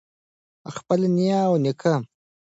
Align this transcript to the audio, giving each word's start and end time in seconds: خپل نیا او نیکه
خپل 0.75 0.99
نیا 1.17 1.41
او 1.49 1.55
نیکه 1.63 1.93